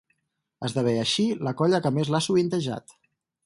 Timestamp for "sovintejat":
2.31-3.01